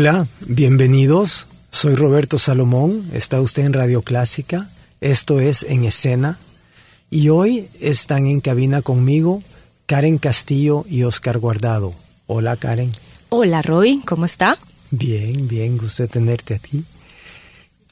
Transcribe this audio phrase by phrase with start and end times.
[0.00, 1.48] Hola, bienvenidos.
[1.70, 3.10] Soy Roberto Salomón.
[3.12, 4.70] Está usted en Radio Clásica.
[5.00, 6.38] Esto es En Escena.
[7.10, 9.42] Y hoy están en cabina conmigo
[9.86, 11.94] Karen Castillo y Oscar Guardado.
[12.28, 12.92] Hola, Karen.
[13.30, 14.00] Hola, Roy.
[14.06, 14.56] ¿Cómo está?
[14.92, 15.76] Bien, bien.
[15.76, 16.84] Gusto de tenerte aquí.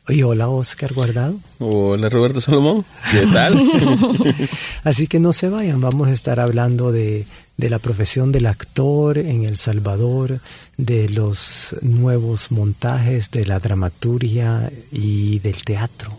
[0.09, 1.37] Y hola, Oscar Guardado.
[1.59, 2.85] Hola, Roberto Salomón.
[3.11, 3.61] ¿Qué tal?
[4.85, 5.81] Así que no se vayan.
[5.81, 7.27] Vamos a estar hablando de
[7.57, 10.41] de la profesión del actor en El Salvador,
[10.77, 16.19] de los nuevos montajes, de la dramaturgia y del teatro.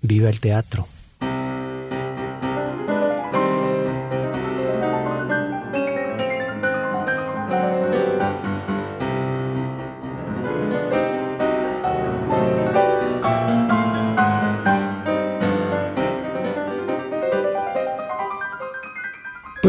[0.00, 0.88] Viva el teatro.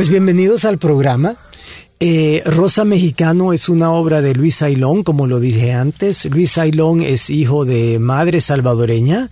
[0.04, 1.38] Pues bienvenidos al programa.
[2.02, 6.26] Eh, Rosa Mexicano es una obra de Luis Ailón, como lo dije antes.
[6.26, 9.30] Luis Ailón es hijo de madre salvadoreña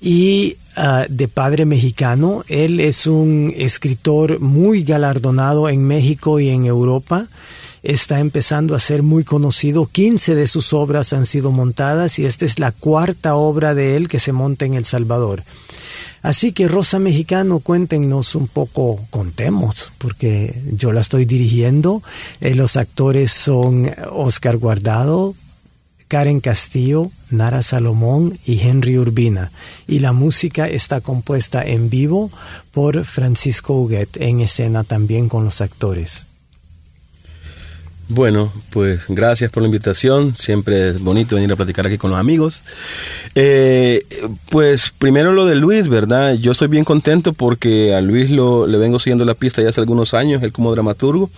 [0.00, 2.44] y ah, de padre mexicano.
[2.46, 7.26] Él es un escritor muy galardonado en México y en Europa.
[7.82, 9.86] Está empezando a ser muy conocido.
[9.90, 14.06] 15 de sus obras han sido montadas y esta es la cuarta obra de él
[14.06, 15.42] que se monta en El Salvador.
[16.22, 22.02] Así que Rosa Mexicano, cuéntenos un poco, contemos, porque yo la estoy dirigiendo.
[22.40, 25.34] Eh, los actores son Oscar Guardado,
[26.06, 29.50] Karen Castillo, Nara Salomón y Henry Urbina.
[29.88, 32.30] Y la música está compuesta en vivo
[32.70, 36.26] por Francisco Huguet, en escena también con los actores.
[38.14, 40.34] Bueno, pues gracias por la invitación.
[40.36, 42.62] Siempre es bonito venir a platicar aquí con los amigos.
[43.34, 44.04] Eh,
[44.50, 46.34] pues primero lo de Luis, ¿verdad?
[46.34, 49.80] Yo estoy bien contento porque a Luis lo, le vengo siguiendo la pista ya hace
[49.80, 51.30] algunos años, él como dramaturgo.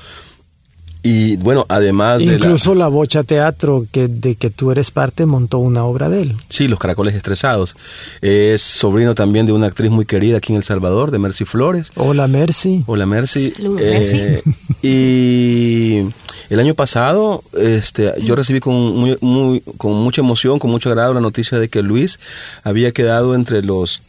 [1.06, 2.88] Y bueno, además Incluso la...
[2.88, 6.36] Bocha Teatro, que, de que tú eres parte, montó una obra de él.
[6.48, 7.76] Sí, Los Caracoles Estresados.
[8.22, 11.90] Es sobrino también de una actriz muy querida aquí en El Salvador, de Mercy Flores.
[11.96, 12.84] Hola, Mercy.
[12.86, 13.52] Hola, Mercy.
[13.58, 14.50] Eh, Mercy.
[14.82, 16.08] Y
[16.50, 18.74] el año pasado, este, yo recibí con,
[19.20, 22.18] muy, con mucha emoción, con mucho agrado la noticia de que Luis
[22.62, 24.02] había quedado entre los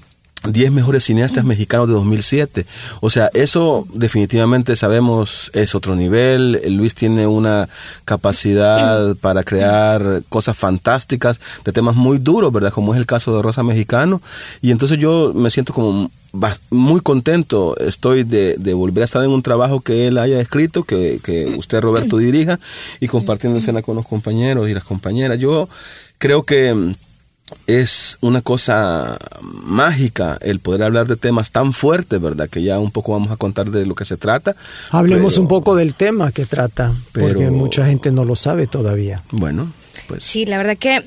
[0.47, 2.65] 10 mejores cineastas mexicanos de 2007.
[3.01, 6.61] O sea, eso definitivamente sabemos es otro nivel.
[6.75, 7.69] Luis tiene una
[8.05, 12.71] capacidad para crear cosas fantásticas de temas muy duros, ¿verdad?
[12.71, 14.21] Como es el caso de Rosa Mexicano.
[14.61, 16.09] Y entonces yo me siento como
[16.69, 21.19] muy contento estoy de, volver a estar en un trabajo que él haya escrito, que,
[21.23, 22.59] que usted Roberto dirija
[22.99, 25.39] y compartiendo escena con los compañeros y las compañeras.
[25.39, 25.69] Yo
[26.17, 26.95] creo que
[27.67, 32.49] es una cosa mágica el poder hablar de temas tan fuertes, ¿verdad?
[32.49, 34.55] Que ya un poco vamos a contar de lo que se trata.
[34.91, 39.21] Hablemos un poco del tema que trata, porque mucha gente no lo sabe todavía.
[39.31, 39.71] Bueno,
[40.07, 40.23] pues.
[40.23, 41.03] Sí, la verdad que,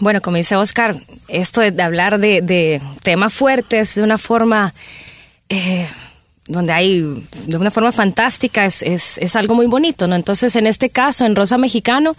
[0.00, 0.96] bueno, como dice Oscar,
[1.28, 4.74] esto de, hablar de, temas fuertes de una forma...
[5.48, 5.86] Eh,
[6.48, 7.00] donde hay
[7.46, 10.14] de una forma fantástica es, es, es algo muy bonito, ¿no?
[10.14, 12.14] Entonces, en este caso, en Rosa Mexicano,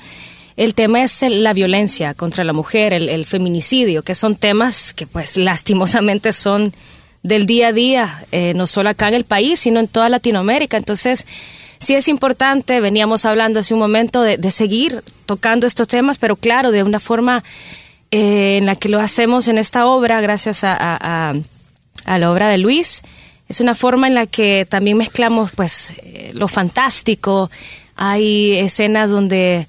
[0.57, 5.37] el tema es la violencia contra la mujer, el, feminicidio, que son temas que pues
[5.37, 6.73] lastimosamente son
[7.21, 10.75] del día a día, eh, no solo acá en el país, sino en toda Latinoamérica.
[10.75, 11.27] Entonces,
[11.77, 16.71] sí es importante, veníamos hablando hace un momento de, seguir tocando estos temas, pero claro,
[16.71, 17.43] de una forma
[18.09, 21.35] eh, en la que lo hacemos en esta obra, gracias a,
[22.05, 23.03] la obra de Luis.
[23.47, 27.51] Es una forma en la que también mezclamos pues eh, lo fantástico,
[27.95, 29.67] hay escenas donde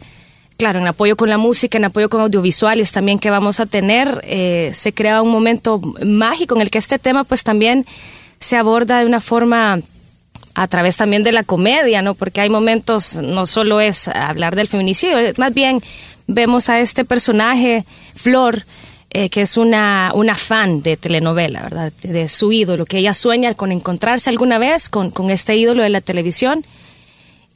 [0.59, 4.21] claro, en apoyo con la música, en apoyo con audiovisuales también que vamos a tener,
[4.25, 7.87] eh, se crea un momento mágico en el que este tema pues también
[8.41, 9.81] se aborda de una forma
[10.55, 12.15] a través también de la comedia, ¿no?
[12.15, 15.81] Porque hay momentos, no solo es hablar del feminicidio, más bien
[16.27, 17.85] vemos a este personaje,
[18.17, 18.67] Flor,
[19.11, 21.93] eh, que es una, una fan de telenovela, ¿verdad?
[22.03, 25.91] De, su ídolo, que ella sueña con encontrarse alguna vez con, con este ídolo de
[25.91, 26.65] la televisión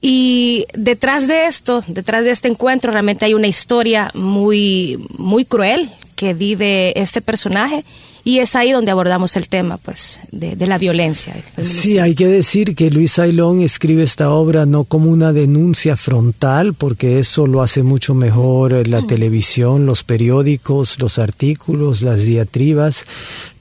[0.04, 5.88] y detrás de esto, detrás de este encuentro, realmente hay una historia muy, muy cruel
[6.16, 7.84] que vive este personaje
[8.24, 11.34] y es ahí donde abordamos el tema pues de, la violencia.
[11.58, 16.74] Sí, hay que decir que Luis Ailón escribe esta obra no como una denuncia frontal,
[16.74, 19.06] porque eso lo hace mucho mejor la mm.
[19.06, 23.06] televisión, los periódicos, los artículos, las diatribas,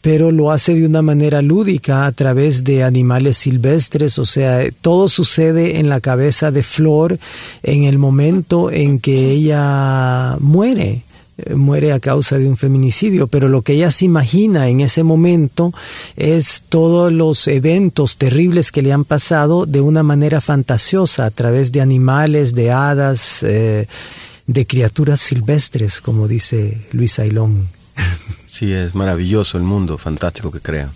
[0.01, 5.09] pero lo hace de una manera lúdica a través de animales silvestres, o sea, todo
[5.09, 7.19] sucede en la cabeza de Flor
[7.63, 11.03] en el momento en que ella muere.
[11.45, 15.03] Eh, muere a causa de un feminicidio, pero lo que ella se imagina en ese
[15.03, 15.73] momento
[16.15, 21.71] es todos los eventos terribles que le han pasado de una manera fantasiosa a través
[21.71, 23.87] de animales, de hadas, eh,
[24.47, 27.69] de criaturas silvestres, como dice Luis Ailón.
[28.47, 30.91] Sí, es maravilloso el mundo fantástico que crea.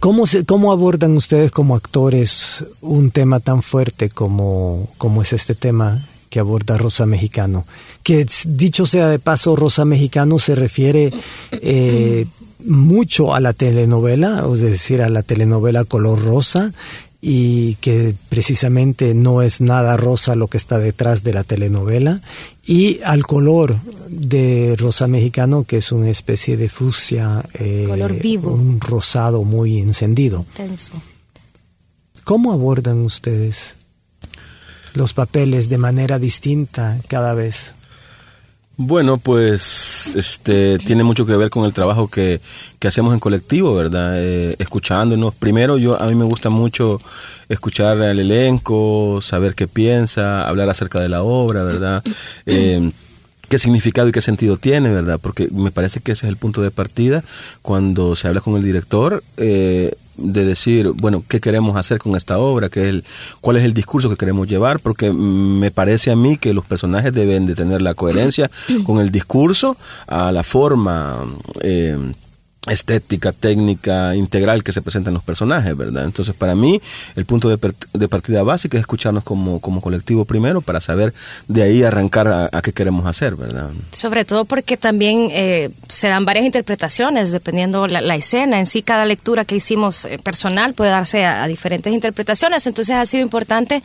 [0.00, 5.54] ¿Cómo, se, ¿Cómo abordan ustedes como actores un tema tan fuerte como, como es este
[5.54, 7.64] tema que aborda Rosa Mexicano.
[8.02, 11.12] Que dicho sea de paso, Rosa Mexicano se refiere
[11.52, 12.26] eh,
[12.58, 16.72] mucho a la telenovela, es decir, a la telenovela color rosa,
[17.20, 22.20] y que precisamente no es nada rosa lo que está detrás de la telenovela,
[22.66, 23.76] y al color
[24.08, 28.50] de rosa mexicano, que es una especie de fucsia, eh, color vivo.
[28.50, 30.44] un rosado muy encendido.
[30.48, 30.94] Intenso.
[32.24, 33.76] ¿Cómo abordan ustedes
[34.94, 37.74] los papeles de manera distinta cada vez?
[38.76, 42.40] Bueno, pues este tiene mucho que ver con el trabajo que,
[42.84, 44.14] hacemos en colectivo, ¿verdad?
[44.16, 45.34] Eh, escuchándonos.
[45.34, 47.00] Primero, yo a mí me gusta mucho
[47.48, 52.02] escuchar al elenco, saber qué piensa, hablar acerca de la obra, ¿verdad?
[52.46, 52.90] Eh,
[53.48, 55.18] qué significado y qué sentido tiene, ¿verdad?
[55.20, 57.24] Porque me parece que ese es el punto de partida
[57.62, 59.22] cuando se habla con el director.
[59.36, 63.04] Eh, de decir, bueno, qué queremos hacer con esta obra, ¿Qué el,
[63.40, 67.12] cuál es el discurso que queremos llevar, porque me parece a mí que los personajes
[67.12, 68.50] deben de tener la coherencia
[68.86, 69.76] con el discurso,
[70.06, 71.26] a la forma
[71.62, 71.98] eh,
[72.66, 76.04] estética, técnica, integral que se presentan los personajes, ¿verdad?
[76.04, 76.80] Entonces, para mí,
[77.14, 81.12] el punto de, partida básico es escucharnos como, como, colectivo primero para saber
[81.46, 83.70] de ahí arrancar a, qué queremos hacer, ¿verdad?
[83.92, 88.58] Sobre todo porque también eh, se dan varias interpretaciones dependiendo la, la escena.
[88.58, 92.66] En sí, cada lectura que hicimos eh, personal puede darse a diferentes interpretaciones.
[92.66, 93.82] Entonces, ha sido importante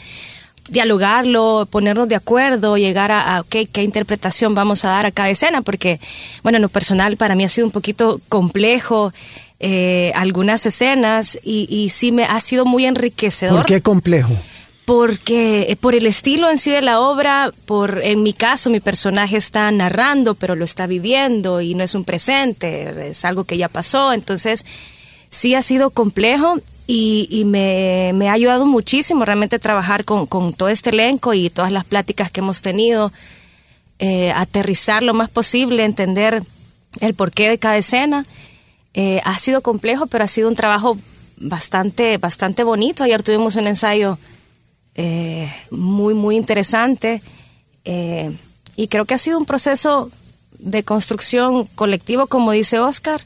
[0.69, 5.99] dialogarlo, ponernos de acuerdo, llegar a, qué interpretación vamos a dar a cada escena, porque,
[6.43, 9.13] bueno, en lo personal para mí ha sido un poquito complejo
[9.61, 13.57] eh, algunas escenas y, y, sí me ha sido muy enriquecedor.
[13.57, 14.31] ¿Por qué complejo?
[14.85, 18.79] Porque eh, por el estilo en sí de la obra, por en mi caso mi
[18.79, 23.57] personaje está narrando, pero lo está viviendo y no es un presente, es algo que
[23.57, 24.65] ya pasó, entonces
[25.29, 31.35] sí ha sido complejo y, me, ha ayudado muchísimo realmente trabajar con, todo este elenco
[31.35, 33.13] y todas las pláticas que hemos tenido,
[33.99, 36.41] eh, aterrizar lo más posible, entender
[36.99, 38.25] el porqué de cada escena.
[38.95, 40.97] Eh, ha sido complejo, pero ha sido un trabajo
[41.37, 43.03] bastante, bastante bonito.
[43.03, 44.17] Ayer tuvimos un ensayo
[44.95, 47.21] eh, muy, muy interesante
[48.75, 50.09] y creo que ha sido un proceso
[50.57, 53.21] de construcción colectivo, como dice Oscar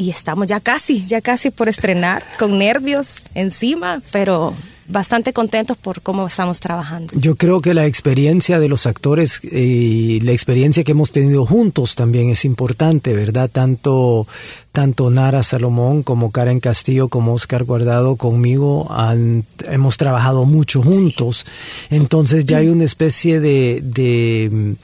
[0.00, 4.54] y estamos ya casi, ya casi por estrenar, con nervios encima, pero
[4.88, 7.12] bastante contentos por cómo estamos trabajando.
[7.14, 11.94] Yo creo que la experiencia de los actores y la experiencia que hemos tenido juntos
[11.94, 13.50] también es importante, ¿verdad?
[13.50, 14.26] Tanto,
[14.72, 21.46] tanto Nara Salomón como Karen Castillo como Oscar Guardado conmigo han, hemos trabajado mucho juntos.
[21.90, 24.76] Entonces ya hay una especie de, de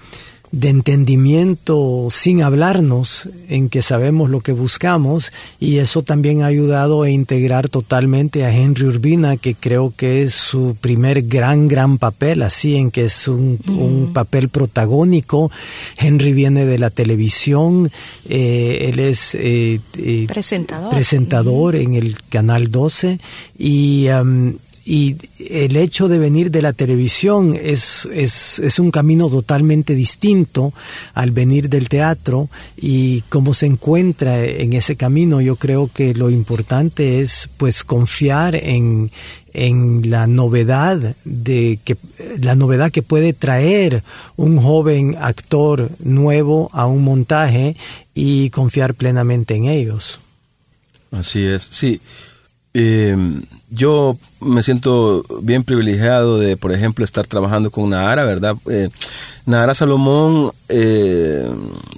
[0.52, 7.02] de entendimiento sin hablarnos, en que sabemos lo que buscamos, y eso también ha ayudado
[7.02, 12.42] a integrar totalmente a Henry Urbina, que creo que es su primer gran, gran papel,
[12.42, 13.58] así en que es un,
[14.12, 15.50] papel protagónico.
[15.96, 17.90] Henry viene de la televisión,
[18.28, 23.18] eh, él es eh, eh, presentador, presentador en el Canal 12,
[23.58, 24.06] y
[24.88, 30.72] y el hecho de venir de la televisión es, es, es, un camino totalmente distinto
[31.12, 35.40] al venir del teatro y cómo se encuentra en ese camino.
[35.40, 39.10] Yo creo que lo importante es pues confiar en,
[39.52, 41.96] en la novedad de que
[42.38, 44.04] la novedad que puede traer
[44.36, 47.74] un joven actor nuevo a un montaje
[48.14, 50.20] y confiar plenamente en ellos.
[51.10, 52.00] Así es, sí.
[52.78, 53.16] Eh,
[53.70, 58.54] yo me siento bien privilegiado de, por ejemplo, estar trabajando con Nahara, ¿verdad?
[58.70, 58.90] Eh,
[59.46, 61.48] Nahara Salomón, eh,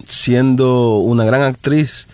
[0.07, 2.07] siendo una gran actriz,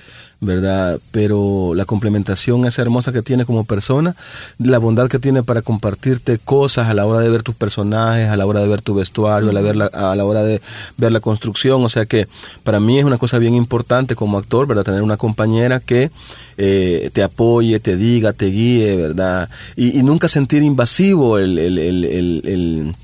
[0.45, 0.99] ¿verdad?
[1.11, 4.17] Pero la complementación esa hermosa que tiene como persona,
[4.59, 8.37] la bondad que tiene para compartirte cosas a la hora de ver tus personajes, a
[8.37, 10.61] la hora de ver tu vestuario, a, la ver la, a la hora de
[10.97, 11.85] ver la construcción.
[11.85, 12.29] O sea que
[12.63, 14.85] para mí es una cosa bien importante como actor, ¿verdad?
[14.85, 16.11] Tener una compañera que
[16.57, 19.49] eh, te apoye, te diga, te guíe, ¿verdad?
[19.77, 22.95] Y, nunca sentir invasivo el, el, el el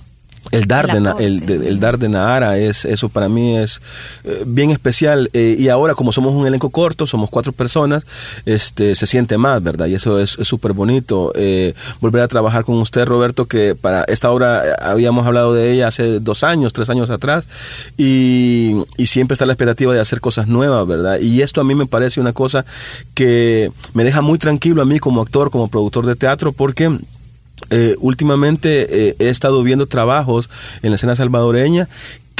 [0.66, 3.80] dar, de, el, dar de Nahara es eso para mí es
[4.24, 5.30] eh, bien especial.
[5.32, 8.04] Eh, y ahora como somos un elenco corto somos cuatro personas
[8.46, 12.76] este se siente más verdad y eso es súper bonito eh, volver a trabajar con
[12.78, 17.10] usted Roberto que para esta obra habíamos hablado de ella hace dos años tres años
[17.10, 17.46] atrás
[17.96, 21.74] y, y siempre está la expectativa de hacer cosas nuevas verdad y esto a mí
[21.74, 22.64] me parece una cosa
[23.14, 26.90] que me deja muy tranquilo a mí como actor como productor de teatro porque
[27.68, 30.48] eh, últimamente eh, he estado viendo trabajos
[30.82, 31.88] en la escena salvadoreña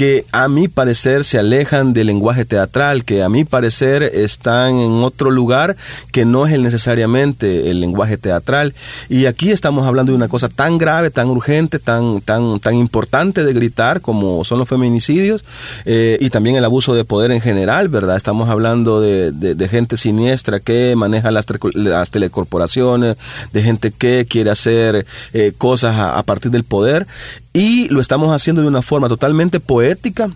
[0.01, 4.93] que a mi parecer se alejan del lenguaje teatral, que a mi parecer están en
[5.03, 5.77] otro lugar
[6.11, 8.73] que no es el necesariamente el lenguaje teatral.
[9.11, 13.45] Y aquí estamos hablando de una cosa tan grave, tan urgente, tan, tan, tan importante
[13.45, 15.45] de gritar como son los feminicidios
[15.85, 18.17] eh, y también el abuso de poder en general, ¿verdad?
[18.17, 23.19] Estamos hablando de, de, gente siniestra que maneja las, las, telecorporaciones,
[23.53, 25.05] de gente que quiere hacer
[25.35, 27.07] eh, cosas a partir del poder
[27.53, 30.31] y lo estamos haciendo de una forma totalmente poética.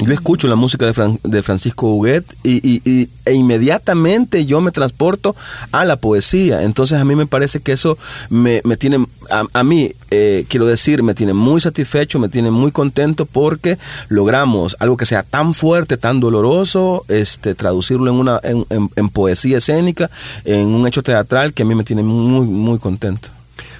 [0.00, 5.34] Yo escucho la música de, de Francisco Huguet y, e inmediatamente yo me transporto
[5.72, 6.62] a la poesía.
[6.62, 7.98] Entonces a mí me parece que eso
[8.30, 13.26] me, tiene, a, mí, eh, quiero decir, me tiene muy satisfecho, me tiene muy contento
[13.26, 13.76] porque
[14.08, 19.58] logramos algo que sea tan fuerte, tan doloroso, este, traducirlo en, una, en, en poesía
[19.58, 20.10] escénica,
[20.44, 23.30] en un hecho teatral que a mí me tiene muy, muy contento.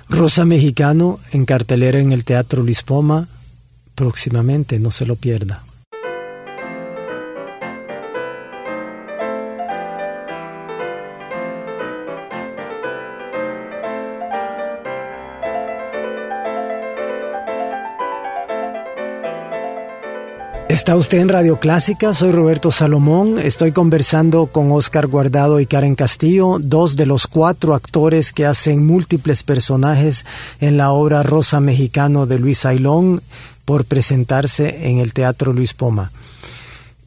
[0.08, 3.28] Rosa Mexicano en cartelera en el Teatro Lispoma
[3.94, 5.62] próximamente, no se lo pierda.
[20.68, 25.94] Está usted en Radio Clásica, soy Roberto Salomón, estoy conversando con Oscar Guardado y Karen
[25.94, 30.26] Castillo, dos de los cuatro actores que hacen múltiples personajes
[30.60, 33.22] en la obra Rosa Mexicano de Luis Ailón
[33.64, 36.12] por presentarse en el Teatro Luis Poma.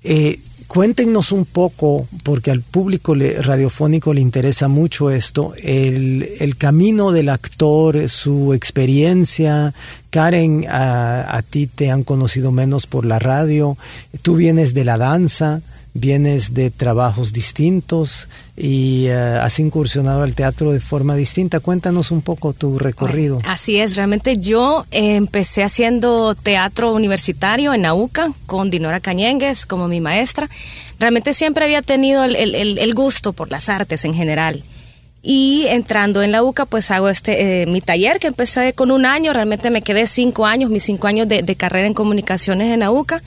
[0.04, 0.40] Eh,
[0.72, 8.08] Cuéntenos un poco, porque al público radiofónico le interesa mucho esto, el, camino del actor,
[8.08, 9.74] su experiencia.
[10.12, 13.78] Karen, a, a, ti te han conocido menos por la radio,
[14.22, 15.60] tú vienes de la danza
[15.94, 21.60] vienes de trabajos distintos y eh, has incursionado al teatro de forma distinta.
[21.60, 23.40] Cuéntanos un poco tu recorrido.
[23.46, 30.00] Así es, realmente yo empecé haciendo teatro universitario en AUCA con Dinora Cañengues como mi
[30.00, 30.50] maestra.
[31.00, 34.64] Realmente siempre había tenido el, gusto por las artes en general.
[35.24, 39.06] Y entrando en la UCA, pues hago este eh, mi taller que empecé con un
[39.06, 42.80] año, realmente me quedé cinco años, mis cinco años de, de carrera en comunicaciones en
[42.80, 43.22] la UCA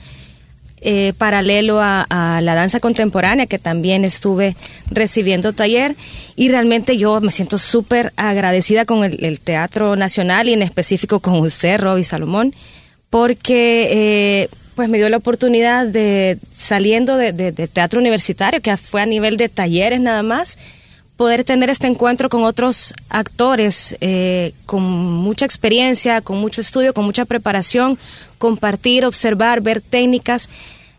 [0.87, 2.05] eh, paralelo a,
[2.43, 4.55] la danza contemporánea, que también estuve
[4.91, 5.95] recibiendo taller.
[6.35, 11.39] Y realmente yo me siento súper agradecida con el, Teatro Nacional y en específico con
[11.39, 12.53] usted, Roby Salomón,
[13.09, 19.07] porque eh, pues me dio la oportunidad de, saliendo de, teatro universitario, que fue a
[19.07, 20.59] nivel de talleres nada más,
[21.17, 27.05] poder tener este encuentro con otros actores eh, con mucha experiencia, con mucho estudio, con
[27.05, 27.97] mucha preparación,
[28.37, 30.47] compartir, observar, ver técnicas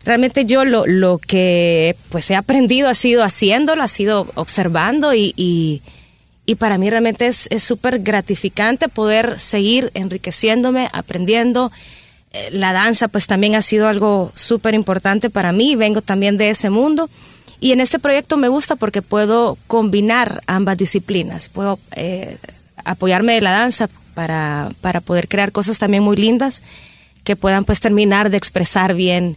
[0.07, 5.33] realmente yo lo, lo que pues he aprendido ha sido haciéndolo, ha sido observando y,
[5.35, 5.81] y,
[6.55, 11.73] para mí realmente es súper gratificante poder seguir enriqueciéndome, aprendiendo.
[12.31, 16.51] Eh, la danza pues también ha sido algo súper importante para mí, vengo también de
[16.51, 17.09] ese mundo.
[17.59, 22.37] Y en este proyecto me gusta porque puedo combinar ambas disciplinas, puedo eh,
[22.85, 26.61] apoyarme de la danza para, para poder crear cosas también muy lindas
[27.25, 29.35] que puedan pues terminar de expresar bien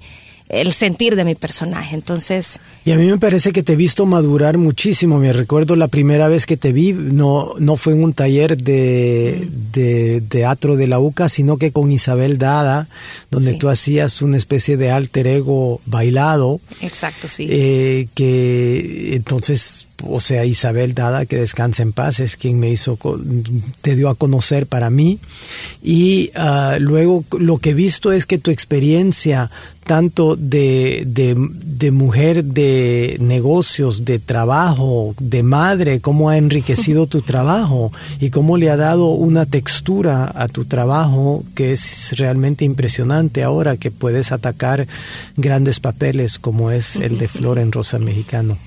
[0.50, 1.94] el sentir de mi personaje.
[1.94, 2.58] Entonces...
[2.84, 5.18] Y a mí me parece que te he visto madurar muchísimo.
[5.18, 9.48] Me recuerdo la primera vez que te vi, no, no fue en un taller de,
[9.72, 12.88] de, teatro de la UCA, sino que con Isabel Dada,
[13.30, 16.60] donde tú hacías una especie de alter ego bailado.
[16.80, 17.46] Exacto, sí.
[17.48, 22.98] Eh, que entonces o sea, Isabel Dada, que descansa en paz, es quien me hizo,
[23.82, 25.18] te dio a conocer para mí.
[25.82, 29.50] Y ah, luego lo que he visto es que tu experiencia,
[29.84, 37.90] tanto de, de, mujer de negocios, de trabajo, de madre, cómo ha enriquecido tu trabajo
[38.20, 43.76] y cómo le ha dado una textura a tu trabajo que es realmente impresionante ahora
[43.76, 44.86] que puedes atacar
[45.36, 48.58] grandes papeles como es el de Flor en Rosa Mexicano.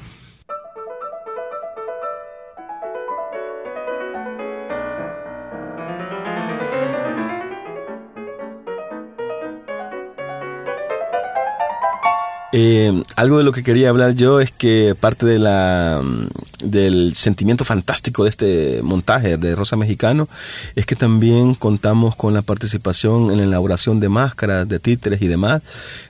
[12.56, 17.16] Eh, algo de lo que quería hablar yo es que parte de la, mm, del
[17.16, 20.30] sentimiento fantástico de este montaje de Rosa Mexicano
[20.76, 25.28] es que también contamos con la participación en la elaboración de máscaras, de títeres y
[25.28, 25.64] demás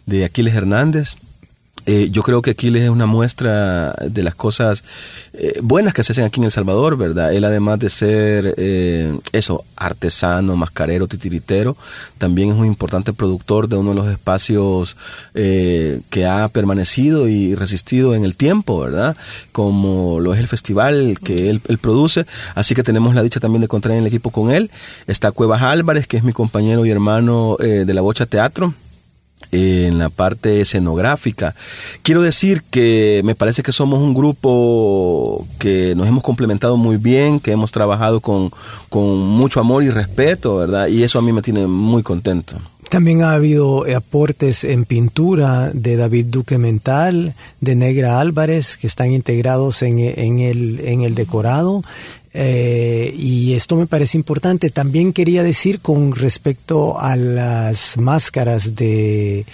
[0.05, 1.15] de Aquiles Hernández
[1.85, 4.85] eh, yo creo que Aquiles es una muestra de las cosas
[5.33, 7.33] eh, buenas que se hacen aquí en El Salvador, ¿verdad?
[7.33, 11.75] Él además de ser eh, eso, artesano, mascarero, titiritero,
[12.17, 14.95] también es un importante productor de uno de los espacios
[15.33, 19.17] que ha permanecido y resistido en el tiempo, ¿verdad?
[19.51, 22.25] Como lo es el festival que él, él, produce.
[22.55, 24.71] Así que tenemos la dicha también de contar en el equipo con él.
[25.07, 28.73] Está Cuevas Álvarez, que es mi compañero y hermano de la Bocha Teatro
[29.51, 31.55] en la parte escenográfica.
[32.01, 37.39] Quiero decir que me parece que somos un grupo que nos hemos complementado muy bien,
[37.39, 38.51] que hemos trabajado con,
[38.91, 40.87] mucho amor y respeto, ¿verdad?
[40.87, 42.57] Y eso a mí me tiene muy contento.
[42.89, 49.11] También ha habido aportes en pintura de David Duque Mental, de Negra Álvarez, que están
[49.11, 51.81] integrados en, en, el, en el decorado.
[52.33, 54.69] Eh, y esto me parece importante.
[54.69, 59.45] También quería decir con respecto a las máscaras de,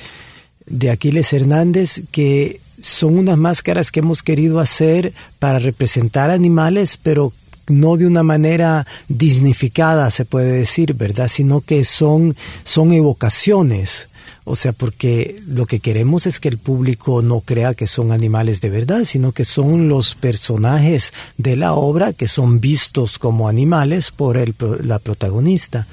[0.65, 7.33] de Aquiles Hernández que son unas máscaras que hemos querido hacer para representar animales, pero
[7.69, 11.27] no de una manera dignificada, se puede decir, ¿verdad?
[11.27, 14.09] Sino que son, son evocaciones
[14.51, 18.61] o sea, porque lo que queremos es que el público no crea que son animales
[18.61, 24.09] de verdad, sino que son los personajes de la obra que son vistos como animales
[24.09, 25.85] por el, la protagonista.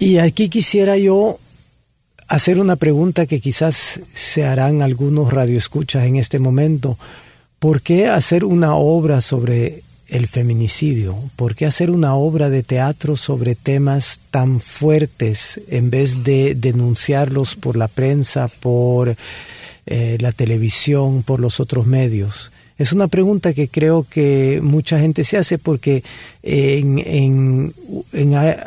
[0.00, 1.38] Y aquí quisiera yo
[2.26, 6.98] hacer una pregunta que quizás se harán algunos radioescuchas en este momento.
[7.60, 11.16] ¿Por qué hacer una obra sobre el feminicidio?
[11.36, 17.54] ¿Por qué hacer una obra de teatro sobre temas tan fuertes en vez de denunciarlos
[17.54, 19.16] por la prensa, por
[19.86, 22.52] eh, la televisión, por los otros medios?
[22.76, 26.02] Es una pregunta que creo que mucha gente se hace porque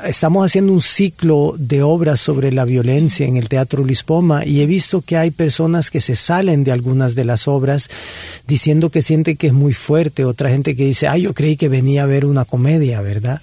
[0.06, 4.66] estamos haciendo un ciclo de obras sobre la violencia en el Teatro Lispoma y he
[4.66, 7.90] visto que hay personas que se salen de algunas de las obras
[8.48, 11.68] diciendo que sienten que es muy fuerte, otra gente que dice, ay, yo creí que
[11.68, 13.42] venía a ver una comedia, ¿verdad?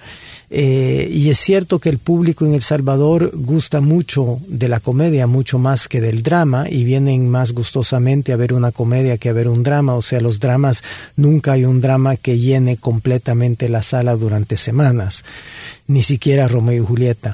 [0.57, 5.27] Eh, y es cierto que el público en El Salvador gusta mucho de la comedia,
[5.27, 9.33] mucho más que del drama, y vienen más gustosamente a ver una comedia que a
[9.33, 9.97] ver un drama.
[9.97, 10.85] O sea, los dramas,
[11.17, 15.25] nunca hay un drama que llene completamente la sala durante semanas
[15.87, 17.33] ni siquiera Romeo y Julieta,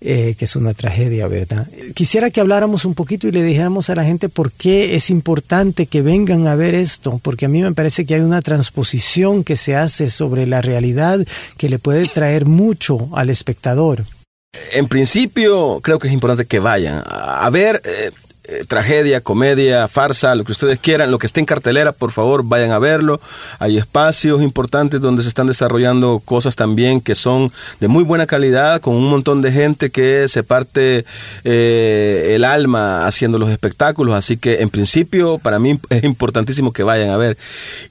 [0.00, 1.66] eh, que es una tragedia, ¿verdad?
[1.94, 5.86] Quisiera que habláramos un poquito y le dijéramos a la gente por qué es importante
[5.86, 9.56] que vengan a ver esto, porque a mí me parece que hay una transposición que
[9.56, 14.04] se hace sobre la realidad que le puede traer mucho al espectador.
[14.72, 17.82] En principio, creo que es importante que vayan a ver.
[17.84, 18.10] Eh,
[18.50, 22.42] eh, tragedia, comedia, farsa, lo que ustedes quieran, lo que esté en cartelera, por favor,
[22.44, 23.20] vayan a verlo.
[23.58, 28.80] Hay espacios importantes donde se están desarrollando cosas también que son de muy buena calidad,
[28.80, 31.04] con un montón de gente que se parte
[31.44, 34.14] eh, el alma haciendo los espectáculos.
[34.14, 37.36] Así que, en principio, para mí es importantísimo que vayan a ver.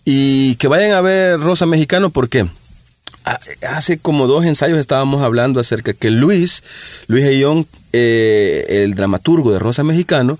[0.05, 2.47] Y que vayan a ver Rosa Mexicano, ¿por qué?
[3.67, 6.63] Hace como dos ensayos estábamos hablando acerca que Luis,
[7.07, 10.39] Luis Ayón, eh, el dramaturgo de Rosa Mexicano,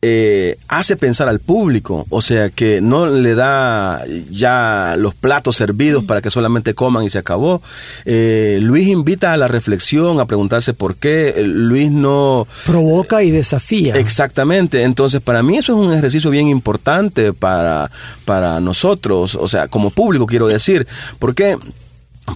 [0.00, 6.04] eh, hace pensar al público, o sea que no le da ya los platos servidos
[6.04, 7.62] para que solamente coman y se acabó.
[8.04, 11.42] Eh, Luis invita a la reflexión, a preguntarse por qué.
[11.44, 12.46] Luis no...
[12.64, 13.94] Provoca y desafía.
[13.94, 17.90] Exactamente, entonces para mí eso es un ejercicio bien importante para,
[18.24, 20.86] para nosotros, o sea, como público quiero decir,
[21.18, 21.58] porque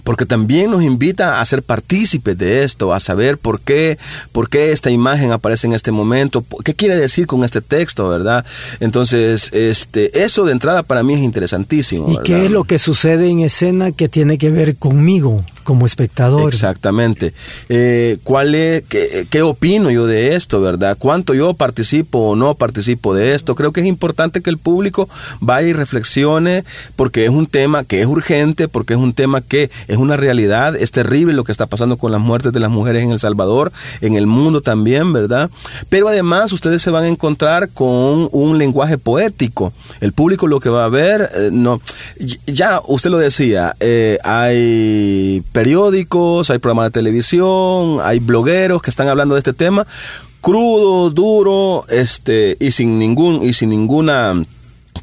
[0.03, 3.97] porque también nos invita a ser partícipes de esto, a saber por qué,
[4.31, 8.45] por qué esta imagen aparece en este momento, qué quiere decir con este texto, ¿verdad?
[8.79, 12.11] Entonces, este, eso de entrada para mí es interesantísimo.
[12.11, 15.43] ¿Y qué es lo que sucede en escena que tiene que ver conmigo?
[15.63, 16.53] como espectador.
[16.53, 17.33] Exactamente.
[17.69, 20.97] Eh, ¿Cuál es, qué, opino yo de esto, verdad?
[20.99, 23.55] ¿Cuánto yo participo o no participo de esto?
[23.55, 26.63] Creo que es importante que el público vaya y reflexione
[26.95, 30.75] porque es un tema que es urgente, porque es un tema que es una realidad,
[30.75, 33.71] es terrible lo que está pasando con las muertes de las mujeres en El Salvador,
[34.01, 35.49] en el mundo también, ¿verdad?
[35.89, 39.73] Pero además ustedes se van a encontrar con un lenguaje poético.
[40.01, 41.81] El público lo que va a ver, eh, no,
[42.45, 49.07] ya usted lo decía, eh, hay periódicos, hay programas de televisión, hay blogueros que están
[49.07, 49.85] hablando de este tema,
[50.41, 54.43] crudo, duro, este, y sin ningún, y sin ninguna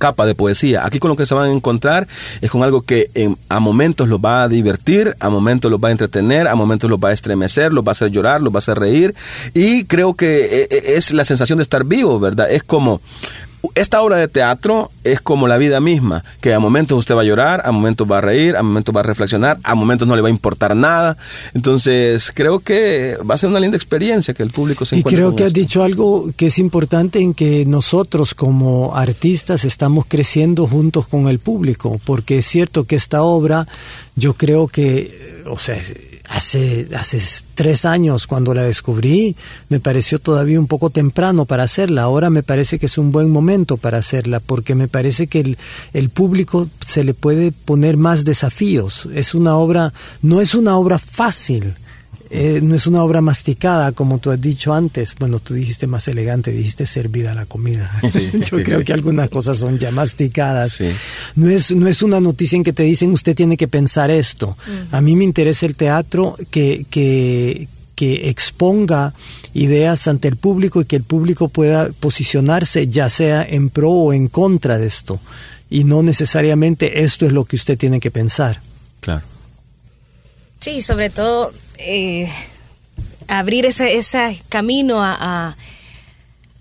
[0.00, 0.84] capa de poesía.
[0.84, 2.08] Aquí con lo que se van a encontrar
[2.40, 3.10] es con algo que
[3.48, 6.98] a momentos los va a divertir, a momentos los va a entretener, a momentos los
[6.98, 9.14] va a estremecer, los va a hacer llorar, los va a hacer reír.
[9.54, 12.50] Y creo que eh, eh, es la sensación de estar vivo, ¿verdad?
[12.50, 13.02] Es como
[13.74, 17.24] esta obra de teatro es como la vida misma, que a momentos usted va a
[17.24, 20.22] llorar, a momentos va a reír, a momentos va a reflexionar, a momentos no le
[20.22, 21.16] va a importar nada.
[21.54, 25.36] Entonces, creo que va a ser una linda experiencia que el público se Y creo
[25.36, 31.06] que has dicho algo que es importante en que nosotros como artistas estamos creciendo juntos
[31.06, 33.66] con el público, porque es cierto que esta obra,
[34.16, 35.76] yo creo que, o sea,
[36.32, 37.18] Hace, hace
[37.54, 39.36] tres años cuando la descubrí
[39.68, 42.02] me pareció todavía un poco temprano para hacerla.
[42.02, 45.58] Ahora me parece que es un buen momento para hacerla porque me parece que el,
[45.92, 49.08] el público se le puede poner más desafíos.
[49.12, 51.74] Es una obra, no es una obra fácil
[52.32, 55.16] eh, no es una obra masticada, como tú has dicho antes.
[55.18, 57.90] Bueno, tú dijiste más elegante, dijiste servida la comida.
[58.50, 60.80] Yo creo que algunas cosas son ya masticadas.
[61.34, 64.56] No, es, no es una noticia en que te dicen usted tiene que pensar esto.
[64.92, 67.66] A mí me interesa el teatro que, que,
[67.96, 69.12] que exponga
[69.52, 74.12] ideas ante el público y que el público pueda posicionarse ya sea en pro o
[74.12, 75.20] en contra de esto.
[75.68, 78.60] Y no necesariamente esto es lo que usted tiene que pensar.
[79.00, 79.29] Claro.
[80.60, 82.30] Sí, sobre todo eh,
[83.28, 85.56] abrir ese, ese camino a,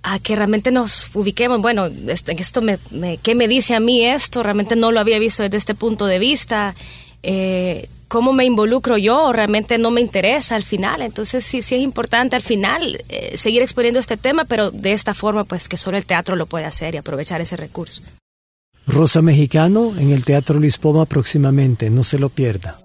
[0.03, 1.62] a, que realmente nos ubiquemos.
[1.62, 2.79] Bueno, esto me,
[3.21, 4.41] ¿qué me dice a mí esto?
[4.41, 6.75] Realmente no lo había visto desde este punto de vista.
[7.23, 9.33] Eh, ¿Cómo me involucro yo?
[9.33, 11.01] Realmente no me interesa al final.
[11.01, 15.13] Entonces sí, sí es importante al final eh, seguir exponiendo este tema, pero de esta
[15.13, 18.01] forma pues que solo el teatro lo puede hacer y aprovechar ese recurso.
[18.88, 22.79] Rosa Mexicano en el Teatro Luis Poma próximamente, no se lo pierda.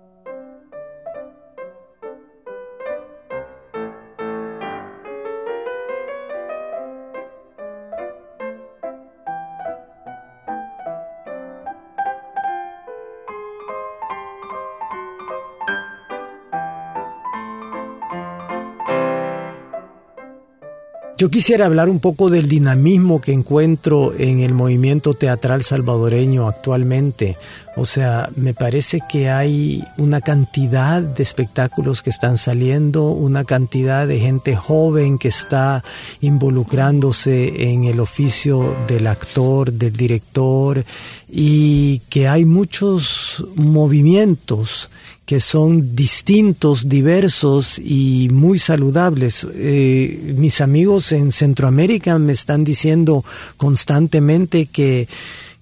[21.24, 27.38] Yo quisiera hablar un poco del dinamismo que encuentro en el movimiento teatral salvadoreño actualmente.
[27.76, 34.06] O sea, me parece que hay una cantidad de espectáculos que están saliendo, una cantidad
[34.06, 35.82] de gente joven que está
[36.20, 40.84] involucrándose en el oficio del actor, del director,
[41.28, 44.88] y que hay muchos movimientos
[45.26, 49.46] que son distintos, diversos y muy saludables.
[49.54, 53.24] Eh, mis amigos en Centroamérica me están diciendo
[53.56, 55.08] constantemente que,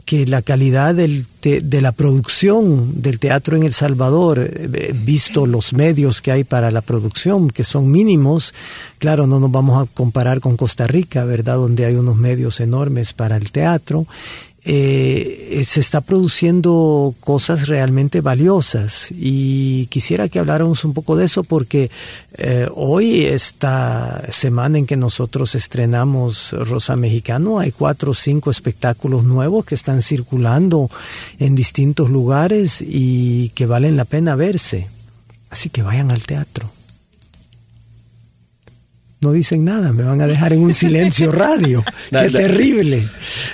[0.04, 5.72] que la calidad del de la producción del teatro en El Salvador, eh, visto los
[5.72, 8.54] medios que hay para la producción, que son mínimos,
[8.98, 13.12] claro, no nos vamos a comparar con Costa Rica, ¿verdad?, donde hay unos medios enormes
[13.12, 14.06] para el teatro,
[14.64, 19.08] eh, se está produciendo cosas realmente valiosas.
[19.10, 21.90] Y quisiera que habláramos un poco de eso porque
[22.34, 29.24] eh, hoy esta semana en que nosotros estrenamos Rosa Mexicano hay cuatro o cinco espectáculos
[29.24, 30.90] nuevos que están circulando
[31.38, 34.88] en distintos lugares y que valen la pena verse.
[35.50, 36.70] Así que vayan al teatro
[39.22, 41.84] no dicen nada, me van a dejar en un silencio radio.
[42.10, 43.06] Qué terrible.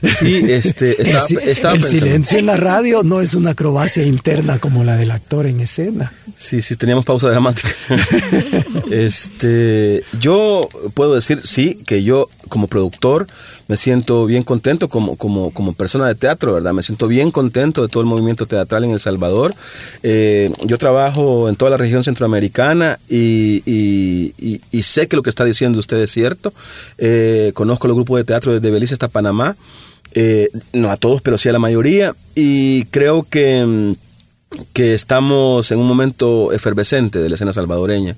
[0.03, 0.97] Sí, este,
[1.51, 5.47] estaba, el, silencio en la radio no es una acrobacia interna como la del actor
[5.47, 6.13] en escena.
[6.37, 7.69] Sí, sí, teníamos pausa dramática.
[8.91, 13.27] este, yo puedo decir, sí, que yo como productor
[13.67, 16.73] me siento bien contento como, como, como persona de teatro, ¿verdad?
[16.73, 19.55] Me siento bien contento de todo el movimiento teatral en El Salvador.
[20.03, 24.33] Eh, yo trabajo en toda la región centroamericana y,
[24.83, 26.53] sé que lo que está diciendo usted es cierto.
[26.97, 29.57] Eh, conozco los grupos de teatro desde Belice hasta Panamá.
[30.13, 32.15] Eh, no a todos, pero sí a la mayoría.
[32.35, 34.08] Y creo que mm,
[34.73, 38.17] que estamos en un momento efervescente de la escena salvadoreña.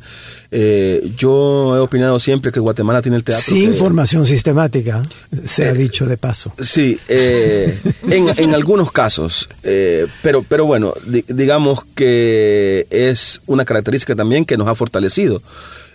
[0.53, 3.45] Eh, yo he opinado siempre que Guatemala tiene el teatro.
[3.45, 5.03] Sin información sistemática,
[5.45, 6.53] se ha eh, dicho de paso.
[6.59, 9.49] Sí, eh, en, algunos casos,
[10.23, 10.95] pero, pero bueno,
[11.29, 15.43] digamos que es una característica también que nos ha fortalecido.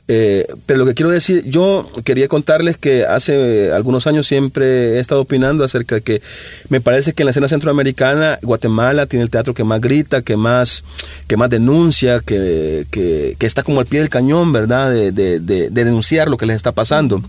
[0.08, 5.00] Eh, pero lo que quiero decir, yo quería contarles que hace algunos años siempre he
[5.00, 6.22] estado opinando acerca de que
[6.70, 10.38] me parece que en la escena centroamericana Guatemala tiene el teatro que más grita, que
[10.38, 10.84] más,
[11.28, 14.92] que más denuncia, que, que, está como al pie del cañón, ¿verdad?
[14.92, 17.24] De, de, de denunciar lo que les está pasando.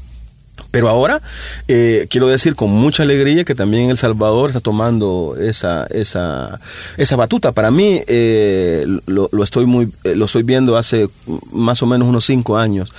[0.71, 1.23] Pero ahora
[1.69, 6.61] eh, quiero decir con mucha alegría que también El Salvador está tomando esa, esa,
[6.97, 7.53] esa batuta.
[7.53, 11.09] Para mí eh, lo, estoy muy, eh, lo estoy viendo hace
[11.53, 12.92] más o menos unos cinco años.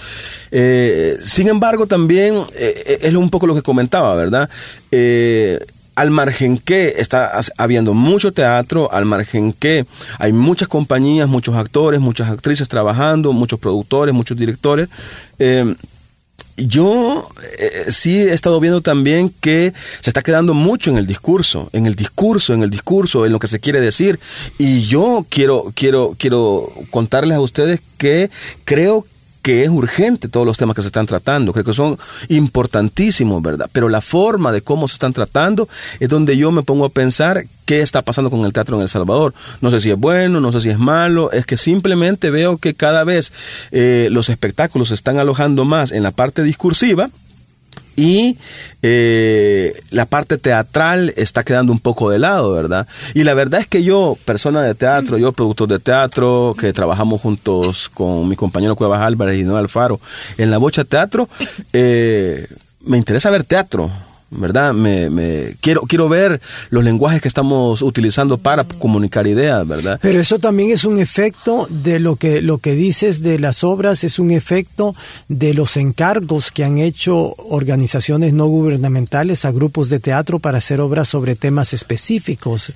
[1.24, 4.50] sin embargo, también es un poco lo que comentaba, ¿verdad?
[5.96, 9.86] al margen que está habiendo mucho teatro, al margen que
[10.20, 14.90] hay muchas compañías, muchos actores, muchas actrices trabajando, muchos productores, muchos directores,
[16.58, 21.70] yo eh, sí he estado viendo también que se está quedando mucho en el discurso,
[21.72, 24.20] en el discurso, en el discurso, en lo que se quiere decir.
[24.58, 28.32] Y yo quiero, quiero, quiero contarles a ustedes que
[28.66, 29.06] creo
[29.48, 33.70] que es urgente todos los temas que se están tratando, creo que son importantísimos, ¿verdad?
[33.72, 35.70] Pero la forma de cómo se están tratando
[36.02, 38.90] es donde yo me pongo a pensar qué está pasando con el teatro en El
[38.90, 39.34] Salvador.
[39.62, 42.74] No sé si es bueno, no sé si es malo, es que simplemente veo que
[42.74, 43.32] cada vez
[43.72, 47.10] eh, los espectáculos se están alojando más en la parte discursiva,
[47.98, 48.38] y
[48.84, 52.88] eh, la parte teatral está quedando un poco de lado, ¿verdad?
[53.16, 57.20] Y la verdad es que yo, persona de teatro, yo productor de teatro, que trabajamos
[57.20, 60.00] juntos con mi compañero Cuevas Álvarez y Noel Alfaro
[60.38, 61.28] en la Bocha Teatro,
[61.74, 62.48] eh,
[62.86, 63.92] me interesa ver teatro.
[64.30, 64.74] ¿Verdad?
[64.74, 70.00] Me, quiero, quiero ver los lenguajes que estamos utilizando para comunicar ideas, ¿verdad?
[70.02, 74.04] Pero eso también es un efecto de lo que, lo que dices de las obras,
[74.04, 74.96] es un efecto
[75.28, 80.82] de los encargos que han hecho organizaciones no gubernamentales a grupos de teatro para hacer
[80.82, 82.74] obras sobre temas específicos,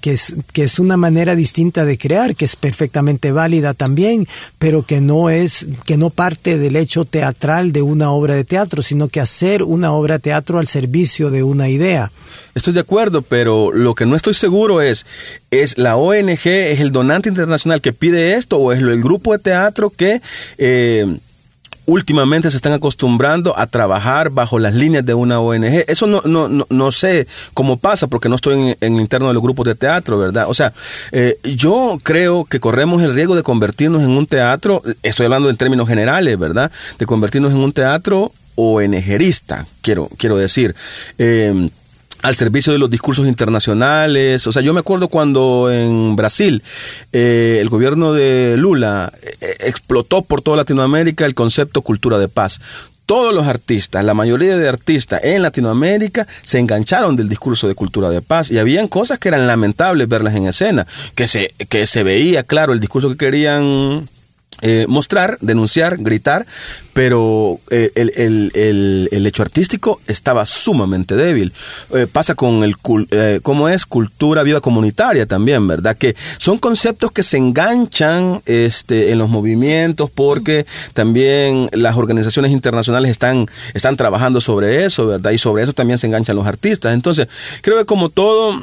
[0.00, 4.26] que, es, que es una manera distinta de crear, que es perfectamente válida también,
[4.58, 8.82] pero que no es, que no parte del hecho teatral de una obra de teatro,
[8.82, 12.10] sino que hacer una obra de teatro al servicio de una idea.
[12.54, 15.06] Estoy de acuerdo, pero lo que no estoy seguro es,
[15.52, 19.38] ¿es la ONG, es el donante internacional que pide esto o es el grupo de
[19.38, 20.20] teatro que...
[20.58, 21.18] Eh,
[21.90, 25.84] últimamente se están acostumbrando a trabajar bajo las líneas de una ONG.
[25.88, 29.42] Eso no, no, no, sé cómo pasa porque no estoy en, el interno de los
[29.42, 30.46] grupos de teatro, ¿verdad?
[30.48, 30.72] O sea,
[31.12, 35.56] eh, yo creo que corremos el riesgo de convertirnos en un teatro, estoy hablando en
[35.56, 36.70] términos generales, ¿verdad?
[36.98, 40.74] De convertirnos en un teatro ONGerista, quiero, quiero decir.
[41.18, 41.70] Eh,
[42.22, 44.46] al servicio de los discursos internacionales.
[44.46, 46.62] O sea, yo me acuerdo cuando en Brasil
[47.12, 52.60] eh, el gobierno de Lula eh, explotó por toda Latinoamérica el concepto cultura de paz.
[53.06, 58.08] Todos los artistas, la mayoría de artistas en Latinoamérica se engancharon del discurso de cultura
[58.08, 62.04] de paz y habían cosas que eran lamentables verlas en escena, que se, que se
[62.04, 64.08] veía claro el discurso que querían
[64.62, 66.44] eh, mostrar, denunciar, gritar,
[66.92, 71.54] pero eh, el, hecho artístico estaba sumamente débil.
[71.94, 72.76] Eh, pasa con el,
[73.42, 73.86] ¿cómo es?
[73.86, 75.96] Cultura viva comunitaria también, ¿verdad?
[75.96, 83.12] Que son conceptos que se enganchan este, en los movimientos porque también las organizaciones internacionales
[83.12, 85.30] están, están trabajando sobre eso, ¿verdad?
[85.30, 86.92] Y sobre eso también se enganchan los artistas.
[86.92, 87.28] Entonces,
[87.62, 88.60] creo que como todo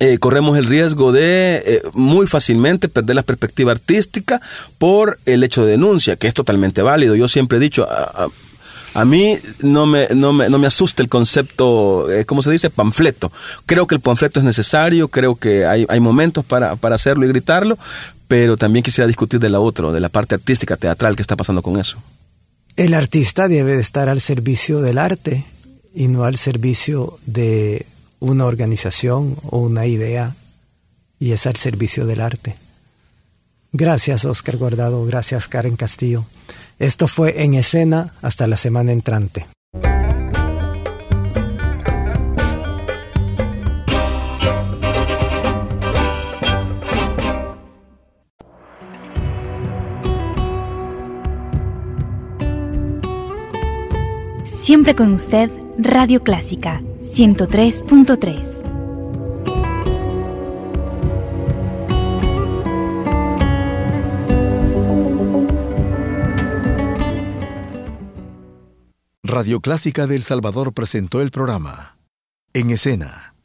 [0.00, 4.40] eh, corremos el riesgo de eh, muy fácilmente perder la perspectiva artística
[4.78, 7.14] por el hecho de denuncia, que es totalmente válido.
[7.14, 12.10] Yo siempre he dicho, a, mí no me, no, me, no me, asusta el concepto,
[12.10, 12.70] eh, ¿cómo se dice?
[12.70, 13.30] Panfleto.
[13.66, 17.28] Creo que el panfleto es necesario, creo que hay, hay momentos para, para hacerlo y
[17.28, 17.78] gritarlo,
[18.26, 21.62] pero también quisiera discutir de la otra, de la parte artística, teatral, que está pasando
[21.62, 21.98] con eso.
[22.76, 25.44] El artista debe estar al servicio del arte
[25.94, 27.86] y no al servicio de
[28.24, 30.34] una organización o una idea
[31.18, 32.56] y es al servicio del arte.
[33.72, 36.24] Gracias Oscar Guardado, gracias Karen Castillo.
[36.78, 39.46] Esto fue en escena hasta la semana entrante.
[54.44, 56.80] Siempre con usted, Radio Clásica
[57.14, 58.64] 103.3.
[69.22, 71.96] Radio Clásica de El Salvador presentó el programa
[72.52, 73.36] En Escena,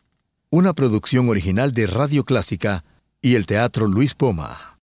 [0.50, 2.84] una producción original de Radio Clásica
[3.22, 4.70] y el Teatro Luis Poma.